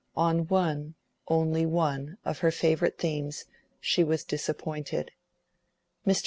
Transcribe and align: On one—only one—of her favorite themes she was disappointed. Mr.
On 0.17 0.47
one—only 0.47 1.63
one—of 1.67 2.39
her 2.39 2.49
favorite 2.49 2.97
themes 2.97 3.45
she 3.79 4.03
was 4.03 4.23
disappointed. 4.23 5.11
Mr. 6.07 6.19